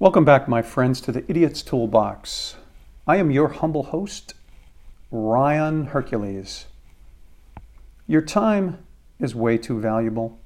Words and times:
Welcome 0.00 0.24
back, 0.24 0.48
my 0.48 0.60
friends, 0.60 1.00
to 1.02 1.12
the 1.12 1.24
Idiot's 1.30 1.62
Toolbox. 1.62 2.56
I 3.06 3.18
am 3.18 3.30
your 3.30 3.46
humble 3.46 3.84
host, 3.84 4.34
Ryon 5.12 5.86
Hercules. 5.86 6.66
Your 8.08 8.20
time 8.20 8.84
is 9.20 9.36
way 9.36 9.56
too 9.56 9.78
valuable. 9.80 10.40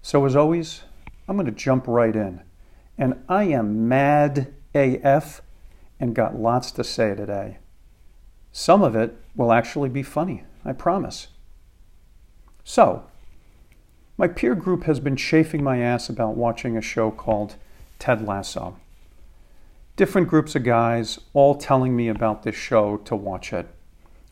So, 0.00 0.24
as 0.26 0.36
always, 0.36 0.82
I'm 1.26 1.34
going 1.34 1.46
to 1.46 1.52
jump 1.52 1.88
right 1.88 2.14
in. 2.14 2.40
And 2.96 3.24
I 3.28 3.44
am 3.44 3.88
mad 3.88 4.54
AF 4.76 5.42
and 5.98 6.14
got 6.14 6.38
lots 6.38 6.70
to 6.70 6.84
say 6.84 7.16
today. 7.16 7.58
Some 8.52 8.84
of 8.84 8.94
it 8.94 9.16
will 9.34 9.52
actually 9.52 9.88
be 9.88 10.04
funny, 10.04 10.44
I 10.64 10.72
promise. 10.72 11.26
So, 12.62 13.06
my 14.16 14.28
peer 14.28 14.54
group 14.54 14.84
has 14.84 15.00
been 15.00 15.16
chafing 15.16 15.64
my 15.64 15.78
ass 15.78 16.08
about 16.08 16.36
watching 16.36 16.76
a 16.76 16.80
show 16.80 17.10
called 17.10 17.56
Ted 18.02 18.26
Lasso. 18.26 18.78
Different 19.94 20.26
groups 20.26 20.56
of 20.56 20.64
guys 20.64 21.20
all 21.34 21.54
telling 21.54 21.94
me 21.94 22.08
about 22.08 22.42
this 22.42 22.56
show 22.56 22.96
to 22.96 23.14
watch 23.14 23.52
it. 23.52 23.68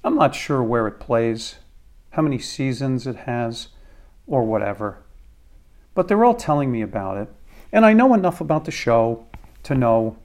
I'm 0.03 0.17
not 0.17 0.35
sure 0.35 0.61
where 0.61 0.89
it 0.89 0.99
plays, 0.99 1.55
how 2.11 2.23
many 2.23 2.41
seasons 2.41 3.07
it 3.07 3.15
has, 3.15 3.69
or 4.27 4.43
whatever. 4.43 5.05
But 5.95 6.09
they're 6.09 6.25
all 6.25 6.35
telling 6.35 6.73
me 6.73 6.83
about 6.83 7.19
it. 7.19 7.29
And 7.71 7.87
I 7.87 7.93
know 7.93 8.13
enough 8.13 8.41
about 8.41 8.65
the 8.65 8.73
show 8.73 9.25
to 9.63 9.77
know 9.77 10.17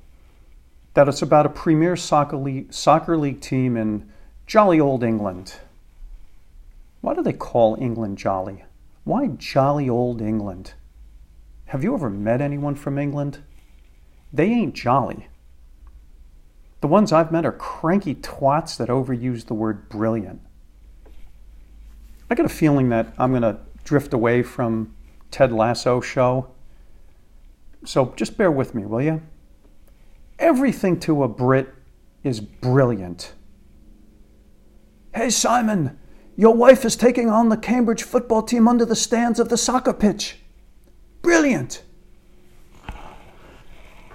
that 0.95 1.07
it's 1.07 1.21
about 1.21 1.45
a 1.45 1.49
premier 1.49 1.95
soccer 1.95 2.37
league, 2.37 2.73
soccer 2.73 3.15
league 3.15 3.41
team 3.41 3.77
in 3.77 4.11
jolly 4.47 4.79
old 4.79 5.03
England. 5.03 5.57
Why 7.01 7.13
do 7.13 7.21
they 7.21 7.31
call 7.31 7.77
England 7.79 8.17
jolly? 8.17 8.65
Why 9.03 9.27
jolly 9.27 9.87
old 9.87 10.19
England? 10.19 10.73
Have 11.65 11.83
you 11.83 11.93
ever 11.93 12.09
met 12.09 12.41
anyone 12.41 12.75
from 12.75 12.97
England? 12.97 13.39
They 14.31 14.45
ain't 14.45 14.75
jolly. 14.75 15.27
The 16.81 16.87
ones 16.87 17.11
I've 17.11 17.31
met 17.31 17.45
are 17.45 17.51
cranky 17.51 18.13
twats 18.13 18.77
that 18.77 18.89
overuse 18.89 19.45
the 19.45 19.55
word 19.55 19.89
brilliant. 19.89 20.41
I 22.29 22.35
got 22.35 22.45
a 22.45 22.49
feeling 22.49 22.89
that 22.89 23.13
I'm 23.17 23.31
going 23.31 23.41
to 23.41 23.57
drift 23.83 24.13
away 24.13 24.43
from 24.43 24.95
Ted 25.31 25.51
Lasso 25.51 26.01
show. 26.01 26.51
So 27.83 28.13
just 28.15 28.37
bear 28.37 28.51
with 28.51 28.75
me, 28.75 28.85
will 28.85 29.01
you? 29.01 29.21
Everything 30.37 30.99
to 31.01 31.23
a 31.23 31.27
Brit 31.27 31.73
is 32.23 32.39
brilliant. 32.39 33.33
Hey, 35.13 35.29
Simon, 35.29 35.97
your 36.35 36.53
wife 36.53 36.83
is 36.83 36.95
taking 36.95 37.29
on 37.29 37.49
the 37.49 37.57
Cambridge 37.57 38.03
football 38.03 38.43
team 38.43 38.67
under 38.67 38.85
the 38.85 38.95
stands 38.95 39.39
of 39.39 39.49
the 39.49 39.57
soccer 39.57 39.93
pitch. 39.93 40.39
Brilliant. 41.25 41.81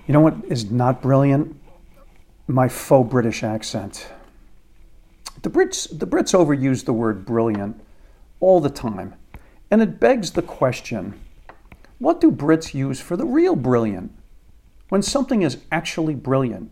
You 0.06 0.12
know 0.12 0.20
what 0.20 0.36
is 0.46 0.70
not 0.70 1.02
brilliant? 1.02 1.60
My 2.46 2.68
faux 2.68 3.10
British 3.10 3.42
accent. 3.42 4.06
The 5.42 5.50
Brits, 5.50 5.88
the 5.98 6.06
Brits 6.06 6.32
overuse 6.38 6.84
the 6.84 6.92
word 6.92 7.26
brilliant 7.26 7.80
all 8.38 8.60
the 8.60 8.70
time. 8.70 9.16
And 9.72 9.82
it 9.82 9.98
begs 9.98 10.30
the 10.30 10.42
question 10.42 11.18
what 11.98 12.20
do 12.20 12.30
Brits 12.30 12.74
use 12.74 13.00
for 13.00 13.16
the 13.16 13.26
real 13.26 13.56
brilliant? 13.56 14.12
When 14.88 15.02
something 15.02 15.42
is 15.42 15.58
actually 15.72 16.14
brilliant, 16.14 16.70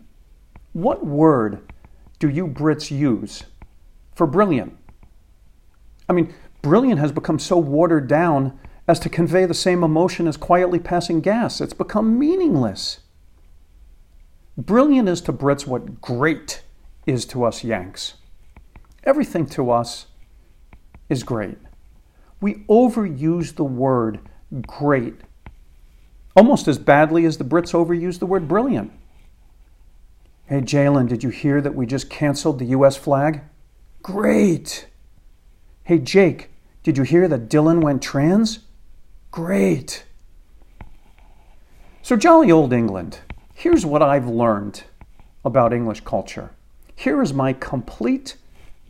what 0.71 1.05
word 1.05 1.69
do 2.17 2.29
you 2.29 2.47
Brits 2.47 2.97
use 2.97 3.43
for 4.15 4.25
brilliant? 4.25 4.77
I 6.07 6.13
mean, 6.13 6.33
brilliant 6.61 7.01
has 7.01 7.11
become 7.11 7.39
so 7.39 7.57
watered 7.57 8.07
down 8.07 8.57
as 8.89 8.97
to 8.97 9.07
convey 9.07 9.45
the 9.45 9.53
same 9.53 9.83
emotion 9.83 10.27
as 10.27 10.35
quietly 10.35 10.79
passing 10.79 11.21
gas. 11.21 11.61
It's 11.61 11.73
become 11.73 12.17
meaningless. 12.17 13.01
Brilliant 14.57 15.07
is 15.07 15.21
to 15.21 15.31
Brits 15.31 15.67
what 15.67 16.01
great 16.01 16.63
is 17.05 17.23
to 17.27 17.43
us 17.43 17.63
Yanks. 17.63 18.15
Everything 19.03 19.45
to 19.49 19.69
us 19.69 20.07
is 21.07 21.21
great. 21.21 21.59
We 22.41 22.65
overuse 22.67 23.55
the 23.55 23.63
word 23.63 24.21
great 24.65 25.13
almost 26.35 26.67
as 26.67 26.79
badly 26.79 27.25
as 27.25 27.37
the 27.37 27.43
Brits 27.43 27.73
overuse 27.73 28.17
the 28.17 28.25
word 28.25 28.47
brilliant. 28.47 28.91
Hey, 30.45 30.61
Jalen, 30.61 31.07
did 31.07 31.23
you 31.23 31.29
hear 31.29 31.61
that 31.61 31.75
we 31.75 31.85
just 31.85 32.09
canceled 32.09 32.57
the 32.57 32.65
US 32.77 32.97
flag? 32.97 33.41
Great. 34.01 34.87
Hey, 35.83 35.99
Jake, 35.99 36.49
did 36.81 36.97
you 36.97 37.03
hear 37.03 37.27
that 37.27 37.49
Dylan 37.49 37.83
went 37.83 38.01
trans? 38.01 38.61
Great. 39.39 40.03
So, 42.01 42.17
jolly 42.17 42.51
old 42.51 42.73
England, 42.73 43.19
here's 43.55 43.85
what 43.85 44.01
I've 44.01 44.27
learned 44.27 44.83
about 45.45 45.71
English 45.71 46.01
culture. 46.01 46.51
Here 46.93 47.21
is 47.21 47.33
my 47.33 47.53
complete 47.53 48.35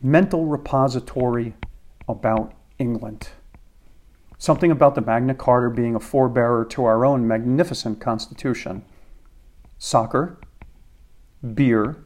mental 0.02 0.46
repository 0.46 1.54
about 2.08 2.52
England. 2.80 3.28
Something 4.38 4.72
about 4.72 4.96
the 4.96 5.02
Magna 5.02 5.36
Carta 5.36 5.70
being 5.70 5.94
a 5.94 6.00
forebearer 6.00 6.68
to 6.70 6.84
our 6.84 7.04
own 7.04 7.28
magnificent 7.28 8.00
Constitution. 8.00 8.84
Soccer, 9.78 10.36
beer, 11.54 11.96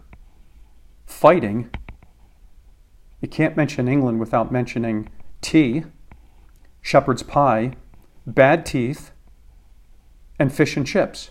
fighting. 1.06 1.70
You 3.22 3.28
can't 3.28 3.56
mention 3.56 3.88
England 3.88 4.20
without 4.20 4.52
mentioning 4.52 5.08
tea, 5.40 5.84
shepherd's 6.82 7.22
pie, 7.22 7.76
bad 8.26 8.64
teeth, 8.64 9.12
and 10.38 10.52
fish 10.52 10.76
and 10.76 10.86
chips. 10.86 11.30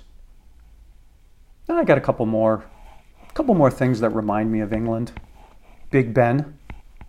And 1.67 1.77
I 1.77 1.83
got 1.83 1.97
a 1.97 2.01
couple 2.01 2.25
more, 2.25 2.65
a 3.27 3.33
couple 3.33 3.55
more 3.55 3.71
things 3.71 3.99
that 4.01 4.09
remind 4.09 4.51
me 4.51 4.59
of 4.59 4.73
England. 4.73 5.11
Big 5.91 6.13
Ben, 6.13 6.57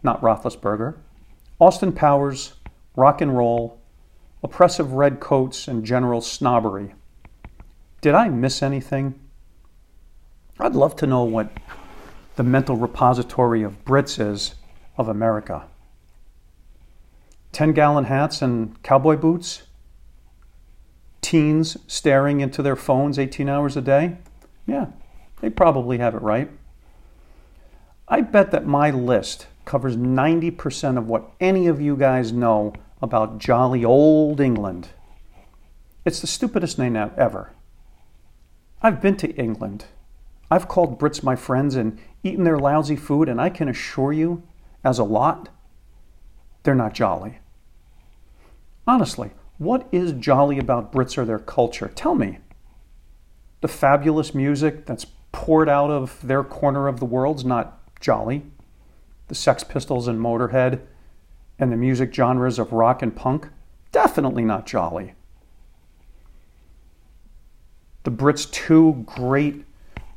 not 0.02 0.20
Roethlisberger. 0.20 0.96
Austin 1.60 1.92
Powers, 1.92 2.54
rock 2.96 3.20
and 3.20 3.36
roll, 3.36 3.80
oppressive 4.42 4.92
red 4.92 5.20
coats, 5.20 5.68
and 5.68 5.84
general 5.84 6.20
snobbery. 6.20 6.94
Did 8.00 8.14
I 8.14 8.28
miss 8.28 8.62
anything? 8.62 9.18
I'd 10.58 10.74
love 10.74 10.96
to 10.96 11.06
know 11.06 11.24
what 11.24 11.50
the 12.36 12.42
mental 12.42 12.76
repository 12.76 13.62
of 13.62 13.84
Brits 13.84 14.20
is 14.20 14.54
of 14.96 15.08
America. 15.08 15.66
10 17.52 17.72
gallon 17.72 18.04
hats 18.04 18.42
and 18.42 18.80
cowboy 18.82 19.16
boots? 19.16 19.62
Teens 21.24 21.78
staring 21.86 22.40
into 22.40 22.60
their 22.60 22.76
phones 22.76 23.18
18 23.18 23.48
hours 23.48 23.78
a 23.78 23.80
day? 23.80 24.18
Yeah, 24.66 24.88
they 25.40 25.48
probably 25.48 25.96
have 25.96 26.14
it 26.14 26.20
right. 26.20 26.50
I 28.06 28.20
bet 28.20 28.50
that 28.50 28.66
my 28.66 28.90
list 28.90 29.46
covers 29.64 29.96
90% 29.96 30.98
of 30.98 31.08
what 31.08 31.30
any 31.40 31.66
of 31.66 31.80
you 31.80 31.96
guys 31.96 32.30
know 32.30 32.74
about 33.00 33.38
jolly 33.38 33.86
old 33.86 34.38
England. 34.38 34.90
It's 36.04 36.20
the 36.20 36.26
stupidest 36.26 36.78
name 36.78 36.94
ever. 36.94 37.52
I've 38.82 39.00
been 39.00 39.16
to 39.16 39.34
England. 39.34 39.86
I've 40.50 40.68
called 40.68 41.00
Brits 41.00 41.22
my 41.22 41.36
friends 41.36 41.74
and 41.74 41.98
eaten 42.22 42.44
their 42.44 42.58
lousy 42.58 42.96
food, 42.96 43.30
and 43.30 43.40
I 43.40 43.48
can 43.48 43.70
assure 43.70 44.12
you, 44.12 44.42
as 44.84 44.98
a 44.98 45.04
lot, 45.04 45.48
they're 46.64 46.74
not 46.74 46.92
jolly. 46.92 47.38
Honestly, 48.86 49.30
what 49.58 49.86
is 49.92 50.12
jolly 50.12 50.58
about 50.58 50.92
Brits 50.92 51.16
or 51.16 51.24
their 51.24 51.38
culture? 51.38 51.90
Tell 51.94 52.14
me. 52.14 52.38
The 53.60 53.68
fabulous 53.68 54.34
music 54.34 54.86
that's 54.86 55.06
poured 55.32 55.68
out 55.68 55.90
of 55.90 56.20
their 56.22 56.44
corner 56.44 56.88
of 56.88 57.00
the 57.00 57.06
world's 57.06 57.44
not 57.44 57.80
jolly. 58.00 58.42
The 59.28 59.34
Sex 59.34 59.64
Pistols 59.64 60.06
and 60.06 60.20
Motorhead 60.20 60.80
and 61.58 61.72
the 61.72 61.76
music 61.76 62.12
genres 62.12 62.58
of 62.58 62.72
rock 62.72 63.02
and 63.02 63.14
punk, 63.14 63.48
definitely 63.92 64.44
not 64.44 64.66
jolly. 64.66 65.14
The 68.02 68.10
Brits' 68.10 68.50
two 68.50 69.04
great 69.06 69.64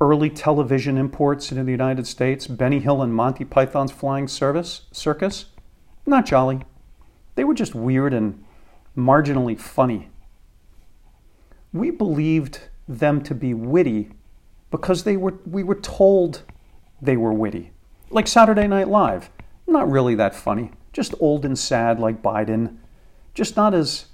early 0.01 0.29
television 0.29 0.97
imports 0.97 1.51
into 1.51 1.63
the 1.63 1.71
United 1.71 2.05
States, 2.05 2.47
Benny 2.47 2.79
Hill 2.79 3.01
and 3.01 3.13
Monty 3.13 3.45
Python's 3.45 3.91
Flying 3.91 4.27
Service, 4.27 4.81
Circus, 4.91 5.45
not 6.05 6.25
jolly. 6.25 6.61
They 7.35 7.43
were 7.43 7.53
just 7.53 7.73
weird 7.73 8.13
and 8.13 8.43
marginally 8.97 9.59
funny. 9.59 10.09
We 11.71 11.91
believed 11.91 12.61
them 12.87 13.21
to 13.23 13.35
be 13.35 13.53
witty 13.53 14.11
because 14.71 15.03
they 15.03 15.17
were, 15.17 15.35
we 15.45 15.63
were 15.63 15.75
told 15.75 16.43
they 17.01 17.17
were 17.17 17.33
witty. 17.33 17.71
Like 18.09 18.27
Saturday 18.27 18.67
Night 18.67 18.87
Live, 18.87 19.29
not 19.67 19.89
really 19.89 20.15
that 20.15 20.33
funny 20.33 20.71
just 20.97 21.13
old 21.19 21.45
and 21.45 21.59
sad 21.59 21.99
like 21.99 22.23
Biden, 22.23 22.75
just 23.35 23.55
not 23.55 23.75
as 23.75 24.07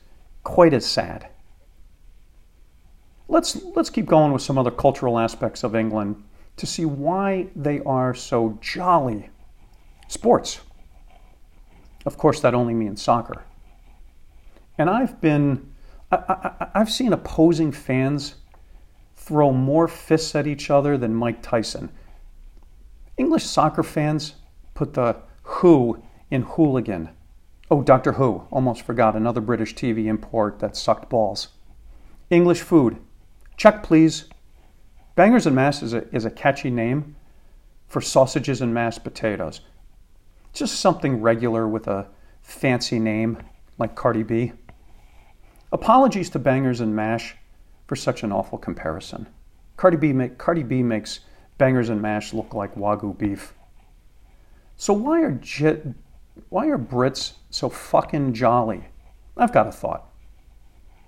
quite 0.44 0.74
as 0.74 0.86
sad. 0.86 1.30
Let's, 3.30 3.64
let's 3.64 3.90
keep 3.90 4.06
going 4.06 4.34
with 4.34 4.42
some 4.42 4.58
other 4.58 4.70
cultural 4.70 5.18
aspects 5.18 5.64
of 5.64 5.78
England 5.78 6.22
to 6.58 6.66
see 6.66 6.84
why 6.84 7.48
they 7.56 7.80
are 7.86 8.14
so 8.14 8.58
jolly. 8.60 9.30
Sports. 10.10 10.60
Of 12.06 12.18
course, 12.18 12.42
that 12.42 12.54
only 12.54 12.74
means 12.74 13.02
soccer. 13.02 13.46
And 14.78 14.90
I've 14.90 15.22
been, 15.22 15.72
I, 16.12 16.68
have 16.74 16.92
seen 16.92 17.14
opposing 17.14 17.72
fans 17.72 18.36
throw 19.16 19.52
more 19.52 19.88
fists 19.88 20.36
at 20.36 20.48
each 20.48 20.70
other 20.70 20.98
than 20.98 21.16
Mike 21.16 21.42
Tyson. 21.42 21.90
English 23.18 23.44
soccer 23.44 23.84
fans 23.84 24.36
put 24.74 24.94
the 24.94 25.18
who 25.44 26.02
in 26.32 26.42
hooligan. 26.42 27.10
Oh, 27.70 27.82
Doctor 27.82 28.14
Who, 28.14 28.44
almost 28.52 28.82
forgot 28.82 29.16
another 29.16 29.42
British 29.42 29.76
TV 29.76 30.06
import 30.06 30.60
that 30.60 30.76
sucked 30.76 31.10
balls. 31.10 31.50
English 32.30 32.62
food. 32.62 32.98
Check, 33.58 33.84
please. 33.84 34.26
Bangers 35.16 35.46
and 35.46 35.56
Mash 35.56 35.84
is 35.84 35.94
a, 35.94 36.08
is 36.14 36.26
a 36.26 36.32
catchy 36.32 36.72
name 36.72 37.16
for 37.88 38.02
sausages 38.02 38.62
and 38.62 38.74
mashed 38.74 39.04
potatoes. 39.04 39.62
Just 40.52 40.80
something 40.80 41.22
regular 41.22 41.68
with 41.68 41.88
a 41.88 42.08
fancy 42.42 43.00
name 43.00 43.38
like 43.78 43.96
Cardi 43.96 44.24
B. 44.24 44.54
Apologies 45.74 46.30
to 46.30 46.38
Bangers 46.38 46.82
and 46.82 46.96
Mash 46.96 47.36
for 47.88 47.96
such 47.96 48.22
an 48.22 48.32
awful 48.32 48.60
comparison. 48.60 49.26
Cardi 49.76 49.98
B, 49.98 50.14
make, 50.14 50.38
Cardi 50.38 50.62
B 50.62 50.84
makes 50.84 51.22
Bangers 51.58 51.90
and 51.90 52.00
Mash 52.00 52.32
look 52.32 52.54
like 52.54 52.76
Wagyu 52.76 53.18
beef. 53.18 53.56
So 54.78 54.94
why 54.94 55.24
are 55.24 55.42
why 56.50 56.68
are 56.68 56.78
Brits 56.78 57.34
so 57.50 57.70
fucking 57.70 58.34
jolly? 58.34 58.84
I've 59.36 59.52
got 59.52 59.66
a 59.66 59.72
thought. 59.72 60.12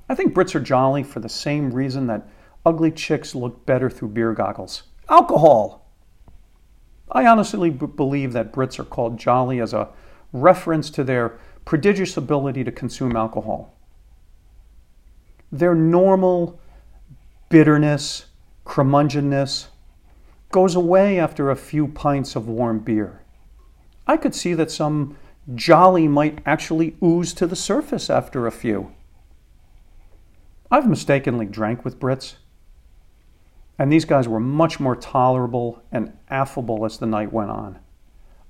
I 0.10 0.16
think 0.16 0.34
Brits 0.34 0.56
are 0.56 0.60
jolly 0.60 1.04
for 1.04 1.20
the 1.20 1.30
same 1.30 1.72
reason 1.72 2.08
that 2.08 2.28
ugly 2.66 2.90
chicks 2.90 3.36
look 3.36 3.68
better 3.68 3.88
through 3.88 4.10
beer 4.10 4.34
goggles. 4.34 4.82
Alcohol. 5.10 5.92
I 7.12 7.28
honestly 7.28 7.70
b- 7.70 7.86
believe 7.86 8.34
that 8.34 8.52
Brits 8.52 8.80
are 8.80 8.84
called 8.84 9.20
jolly 9.20 9.60
as 9.60 9.74
a 9.74 9.90
reference 10.34 10.90
to 10.90 11.04
their 11.04 11.38
prodigious 11.66 12.18
ability 12.18 12.64
to 12.64 12.72
consume 12.72 13.16
alcohol. 13.16 13.75
Their 15.57 15.74
normal 15.74 16.60
bitterness, 17.48 18.25
curmudgeonness 18.66 19.68
goes 20.52 20.75
away 20.75 21.18
after 21.18 21.50
a 21.50 21.56
few 21.56 21.88
pints 21.88 22.36
of 22.36 22.50
warm 22.50 22.80
beer. 22.80 23.22
I 24.06 24.18
could 24.18 24.36
see 24.36 24.54
that 24.54 24.69
some 24.69 25.16
jolly 25.54 26.10
might 26.10 26.40
actually 26.46 26.98
ooze 27.02 27.34
to 27.36 27.48
the 27.48 27.56
surface 27.56 28.10
after 28.10 28.46
a 28.46 28.52
few. 28.52 28.92
I've 30.69 30.90
mistakenly 30.90 31.46
drank 31.46 31.86
with 31.86 32.02
Brits, 32.02 32.36
and 33.80 33.90
these 33.90 34.04
guys 34.04 34.28
were 34.28 34.42
much 34.42 34.81
more 34.81 34.98
tolerable 34.98 35.81
and 35.90 36.12
affable 36.30 36.84
as 36.84 36.98
the 36.98 37.06
night 37.06 37.31
went 37.31 37.52
on. 37.52 37.80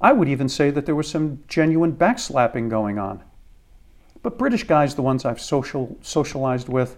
I 0.02 0.12
would 0.12 0.28
even 0.28 0.50
say 0.50 0.72
that 0.72 0.88
there 0.88 0.96
was 0.96 1.07
some 1.07 1.44
genuine 1.48 1.94
backslapping 1.94 2.68
going 2.68 2.98
on. 2.98 3.24
But 4.25 4.39
British 4.39 4.63
guys, 4.63 4.95
the 4.95 5.04
ones 5.04 5.24
I've 5.24 5.39
social, 5.39 6.00
socialized 6.01 6.68
with, 6.68 6.98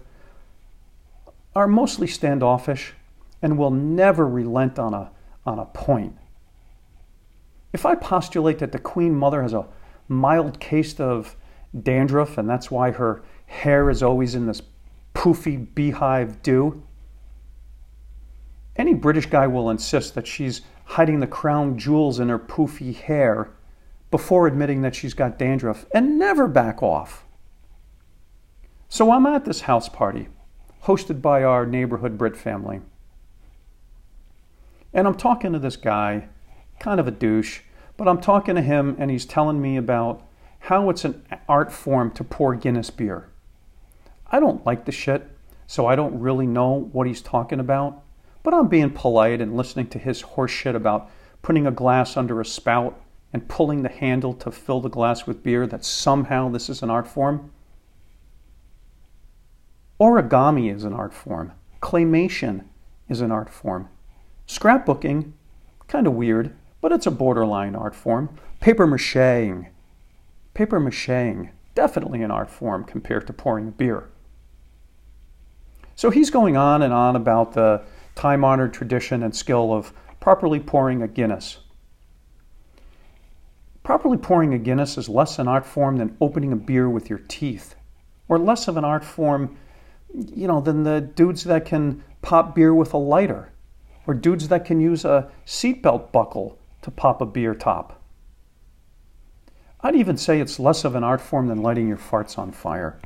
are 1.54 1.68
mostly 1.68 2.06
standoffish 2.06 2.94
and 3.42 3.58
will 3.58 3.70
never 3.70 4.26
relent 4.26 4.78
on 4.78 4.94
a, 4.94 5.10
on 5.44 5.58
a 5.58 5.66
point. 5.66 6.16
If 7.74 7.84
I 7.84 7.96
postulate 7.96 8.60
that 8.60 8.72
the 8.72 8.78
Queen 8.78 9.14
Mother 9.14 9.42
has 9.42 9.52
a 9.52 9.66
mild 10.08 10.58
case 10.58 10.98
of 10.98 11.36
dandruff 11.78 12.38
and 12.38 12.48
that's 12.48 12.70
why 12.70 12.92
her 12.92 13.22
hair 13.44 13.90
is 13.90 14.02
always 14.02 14.34
in 14.34 14.46
this 14.46 14.62
poofy 15.14 15.74
beehive 15.74 16.40
do, 16.42 16.82
any 18.74 18.94
British 18.94 19.26
guy 19.26 19.46
will 19.46 19.68
insist 19.68 20.14
that 20.14 20.26
she's 20.26 20.62
hiding 20.86 21.20
the 21.20 21.26
crown 21.26 21.76
jewels 21.78 22.20
in 22.20 22.30
her 22.30 22.38
poofy 22.38 22.96
hair 22.96 23.50
before 24.10 24.46
admitting 24.46 24.82
that 24.82 24.94
she's 24.94 25.14
got 25.14 25.38
dandruff 25.38 25.86
and 25.92 26.18
never 26.18 26.48
back 26.48 26.82
off. 26.82 27.24
So 28.88 29.10
I'm 29.10 29.26
at 29.26 29.44
this 29.44 29.62
house 29.62 29.88
party 29.88 30.28
hosted 30.84 31.20
by 31.20 31.42
our 31.42 31.66
neighborhood 31.66 32.16
Brit 32.16 32.36
family. 32.36 32.80
And 34.94 35.06
I'm 35.06 35.16
talking 35.16 35.52
to 35.52 35.58
this 35.58 35.76
guy, 35.76 36.28
kind 36.78 36.98
of 36.98 37.06
a 37.06 37.12
douche, 37.12 37.60
but 37.96 38.08
I'm 38.08 38.20
talking 38.20 38.54
to 38.54 38.62
him 38.62 38.96
and 38.98 39.10
he's 39.10 39.26
telling 39.26 39.60
me 39.60 39.76
about 39.76 40.26
how 40.60 40.88
it's 40.88 41.04
an 41.04 41.22
art 41.48 41.70
form 41.72 42.10
to 42.12 42.24
pour 42.24 42.54
Guinness 42.54 42.90
beer. 42.90 43.28
I 44.30 44.40
don't 44.40 44.64
like 44.64 44.86
the 44.86 44.92
shit, 44.92 45.28
so 45.66 45.86
I 45.86 45.96
don't 45.96 46.20
really 46.20 46.46
know 46.46 46.88
what 46.92 47.06
he's 47.06 47.20
talking 47.20 47.60
about, 47.60 48.02
but 48.42 48.54
I'm 48.54 48.68
being 48.68 48.90
polite 48.90 49.40
and 49.40 49.56
listening 49.56 49.88
to 49.88 49.98
his 49.98 50.22
horseshit 50.22 50.74
about 50.74 51.10
putting 51.42 51.66
a 51.66 51.70
glass 51.70 52.16
under 52.16 52.40
a 52.40 52.44
spout 52.44 52.98
and 53.32 53.48
pulling 53.48 53.82
the 53.82 53.88
handle 53.88 54.32
to 54.34 54.50
fill 54.50 54.80
the 54.80 54.88
glass 54.88 55.26
with 55.26 55.42
beer, 55.42 55.66
that 55.66 55.84
somehow 55.84 56.48
this 56.48 56.68
is 56.68 56.82
an 56.82 56.90
art 56.90 57.06
form. 57.06 57.50
Origami 60.00 60.74
is 60.74 60.84
an 60.84 60.92
art 60.92 61.12
form. 61.12 61.52
Claymation 61.82 62.64
is 63.08 63.20
an 63.20 63.30
art 63.30 63.50
form. 63.50 63.88
Scrapbooking, 64.46 65.32
kind 65.88 66.06
of 66.06 66.14
weird, 66.14 66.54
but 66.80 66.92
it's 66.92 67.06
a 67.06 67.10
borderline 67.10 67.74
art 67.74 67.94
form. 67.94 68.38
Paper 68.60 68.86
macheing. 68.86 69.68
Paper 70.54 70.80
macheing, 70.80 71.50
definitely 71.74 72.22
an 72.22 72.30
art 72.30 72.50
form 72.50 72.84
compared 72.84 73.26
to 73.26 73.32
pouring 73.32 73.70
beer. 73.72 74.08
So 75.94 76.10
he's 76.10 76.30
going 76.30 76.56
on 76.56 76.82
and 76.82 76.92
on 76.92 77.16
about 77.16 77.54
the 77.54 77.82
time 78.14 78.44
honored 78.44 78.72
tradition 78.72 79.22
and 79.22 79.34
skill 79.34 79.72
of 79.72 79.92
properly 80.20 80.60
pouring 80.60 81.02
a 81.02 81.08
Guinness. 81.08 81.58
Properly 83.88 84.18
pouring 84.18 84.52
a 84.52 84.58
Guinness 84.58 84.98
is 84.98 85.08
less 85.08 85.38
an 85.38 85.48
art 85.48 85.64
form 85.64 85.96
than 85.96 86.14
opening 86.20 86.52
a 86.52 86.56
beer 86.56 86.90
with 86.90 87.08
your 87.08 87.20
teeth, 87.20 87.74
or 88.28 88.38
less 88.38 88.68
of 88.68 88.76
an 88.76 88.84
art 88.84 89.02
form 89.02 89.56
you 90.12 90.46
know, 90.46 90.60
than 90.60 90.82
the 90.82 91.00
dudes 91.00 91.44
that 91.44 91.64
can 91.64 92.04
pop 92.20 92.54
beer 92.54 92.74
with 92.74 92.92
a 92.92 92.98
lighter 92.98 93.50
or 94.06 94.12
dudes 94.12 94.48
that 94.48 94.66
can 94.66 94.78
use 94.78 95.06
a 95.06 95.30
seatbelt 95.46 96.12
buckle 96.12 96.58
to 96.82 96.90
pop 96.90 97.22
a 97.22 97.24
beer 97.24 97.54
top. 97.54 97.98
I'd 99.80 99.96
even 99.96 100.18
say 100.18 100.38
it's 100.38 100.60
less 100.60 100.84
of 100.84 100.94
an 100.94 101.02
art 101.02 101.22
form 101.22 101.46
than 101.46 101.62
lighting 101.62 101.88
your 101.88 101.96
farts 101.96 102.36
on 102.38 102.52
fire. 102.52 103.00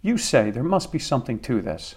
You 0.00 0.16
say 0.16 0.50
there 0.50 0.62
must 0.62 0.90
be 0.90 0.98
something 0.98 1.38
to 1.40 1.60
this. 1.60 1.96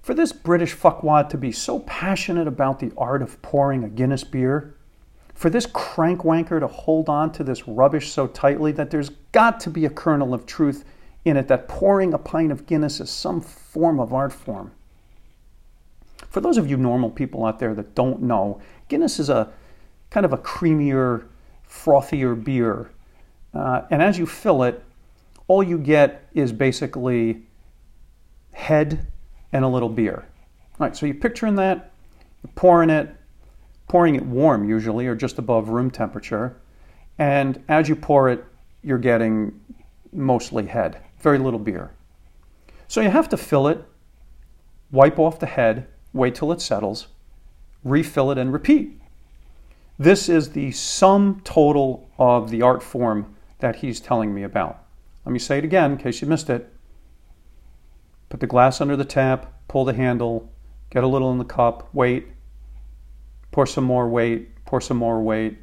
For 0.00 0.14
this 0.14 0.30
British 0.30 0.76
fuckwad 0.76 1.28
to 1.30 1.36
be 1.36 1.50
so 1.50 1.80
passionate 1.80 2.46
about 2.46 2.78
the 2.78 2.92
art 2.96 3.20
of 3.20 3.42
pouring 3.42 3.82
a 3.82 3.88
Guinness 3.88 4.22
beer, 4.22 4.76
for 5.40 5.48
this 5.48 5.64
crank 5.64 6.20
wanker 6.20 6.60
to 6.60 6.66
hold 6.66 7.08
on 7.08 7.32
to 7.32 7.42
this 7.42 7.66
rubbish 7.66 8.12
so 8.12 8.26
tightly 8.26 8.72
that 8.72 8.90
there's 8.90 9.08
got 9.32 9.58
to 9.58 9.70
be 9.70 9.86
a 9.86 9.88
kernel 9.90 10.34
of 10.34 10.44
truth 10.44 10.84
in 11.24 11.34
it 11.34 11.48
that 11.48 11.66
pouring 11.66 12.12
a 12.12 12.18
pint 12.18 12.52
of 12.52 12.66
Guinness 12.66 13.00
is 13.00 13.08
some 13.08 13.40
form 13.40 13.98
of 14.00 14.12
art 14.12 14.34
form. 14.34 14.70
For 16.28 16.42
those 16.42 16.58
of 16.58 16.68
you 16.68 16.76
normal 16.76 17.08
people 17.08 17.46
out 17.46 17.58
there 17.58 17.74
that 17.74 17.94
don't 17.94 18.20
know, 18.20 18.60
Guinness 18.88 19.18
is 19.18 19.30
a 19.30 19.50
kind 20.10 20.26
of 20.26 20.34
a 20.34 20.36
creamier, 20.36 21.24
frothier 21.66 22.44
beer. 22.44 22.90
Uh, 23.54 23.80
and 23.90 24.02
as 24.02 24.18
you 24.18 24.26
fill 24.26 24.62
it, 24.64 24.84
all 25.48 25.62
you 25.62 25.78
get 25.78 26.28
is 26.34 26.52
basically 26.52 27.40
head 28.52 29.06
and 29.54 29.64
a 29.64 29.68
little 29.68 29.88
beer. 29.88 30.26
All 30.78 30.86
right, 30.86 30.94
so 30.94 31.06
you're 31.06 31.14
picturing 31.14 31.54
that, 31.54 31.92
you're 32.44 32.52
pouring 32.56 32.90
it, 32.90 33.16
pouring 33.90 34.14
it 34.14 34.24
warm 34.24 34.68
usually, 34.68 35.08
or 35.08 35.16
just 35.16 35.36
above 35.36 35.68
room 35.68 35.90
temperature. 35.90 36.56
And 37.18 37.60
as 37.68 37.88
you 37.88 37.96
pour 37.96 38.28
it, 38.30 38.44
you're 38.82 38.98
getting 38.98 39.60
mostly 40.12 40.66
head 40.66 41.02
very 41.18 41.38
little 41.38 41.58
beer. 41.58 41.90
So 42.86 43.00
you 43.00 43.10
have 43.10 43.28
to 43.30 43.36
fill 43.36 43.66
it, 43.66 43.84
wipe 44.92 45.18
off 45.18 45.40
the 45.40 45.46
head, 45.46 45.88
wait 46.12 46.36
till 46.36 46.52
it 46.52 46.60
settles, 46.60 47.08
refill 47.82 48.30
it, 48.30 48.38
and 48.38 48.52
repeat. 48.52 48.96
This 49.98 50.28
is 50.28 50.50
the 50.50 50.70
sum 50.70 51.40
total 51.42 52.08
of 52.16 52.50
the 52.50 52.62
art 52.62 52.84
form 52.84 53.34
that 53.58 53.76
he's 53.76 53.98
telling 53.98 54.32
me 54.32 54.44
about. 54.44 54.84
Let 55.26 55.32
me 55.32 55.40
say 55.40 55.58
it 55.58 55.64
again 55.64 55.90
in 55.92 55.98
case 55.98 56.22
you 56.22 56.28
missed 56.28 56.48
it. 56.48 56.72
Put 58.28 58.38
the 58.38 58.46
glass 58.46 58.80
under 58.80 58.96
the 58.96 59.04
tap, 59.04 59.52
pull 59.66 59.84
the 59.84 59.94
handle, 59.94 60.48
get 60.90 61.02
a 61.02 61.08
little 61.08 61.32
in 61.32 61.38
the 61.38 61.44
cup, 61.44 61.92
wait, 61.92 62.28
pour 63.50 63.66
some 63.66 63.84
more 63.84 64.08
wait, 64.08 64.64
pour 64.64 64.80
some 64.80 64.96
more 64.96 65.20
wait. 65.22 65.58